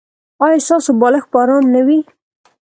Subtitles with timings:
[0.43, 1.99] ایا ستاسو بالښت به ارام نه وي؟